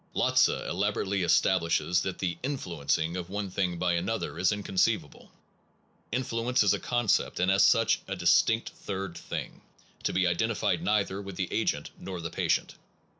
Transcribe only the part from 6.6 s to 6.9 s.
is a